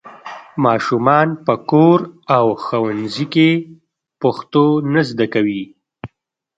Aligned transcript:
ماشومان 0.65 1.27
په 1.45 1.53
کور 1.71 1.99
او 2.37 2.45
ښوونځي 2.63 3.25
کې 3.33 3.49
پښتو 4.21 4.65
نه 4.93 5.01
زده 5.09 5.25
کوي. 5.33 5.63